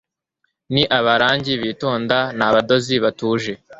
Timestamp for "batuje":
3.03-3.53